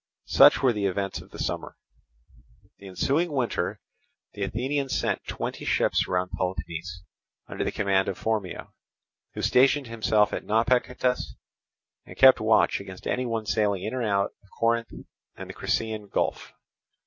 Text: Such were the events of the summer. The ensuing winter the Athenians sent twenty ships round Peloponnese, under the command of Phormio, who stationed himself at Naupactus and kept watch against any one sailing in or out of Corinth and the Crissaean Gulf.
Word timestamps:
Such 0.25 0.63
were 0.63 0.73
the 0.73 0.87
events 0.87 1.21
of 1.21 1.29
the 1.29 1.37
summer. 1.37 1.77
The 2.79 2.87
ensuing 2.87 3.31
winter 3.31 3.79
the 4.33 4.41
Athenians 4.41 4.97
sent 4.97 5.23
twenty 5.27 5.63
ships 5.63 6.07
round 6.07 6.31
Peloponnese, 6.31 7.03
under 7.47 7.63
the 7.63 7.71
command 7.71 8.07
of 8.07 8.17
Phormio, 8.17 8.71
who 9.35 9.43
stationed 9.43 9.85
himself 9.85 10.33
at 10.33 10.43
Naupactus 10.43 11.35
and 12.07 12.17
kept 12.17 12.41
watch 12.41 12.79
against 12.79 13.05
any 13.05 13.27
one 13.27 13.45
sailing 13.45 13.83
in 13.83 13.93
or 13.93 14.01
out 14.01 14.33
of 14.41 14.49
Corinth 14.59 14.91
and 15.37 15.47
the 15.47 15.53
Crissaean 15.53 16.07
Gulf. 16.09 16.51